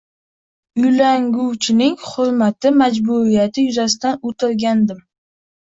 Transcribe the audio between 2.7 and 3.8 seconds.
majburiyati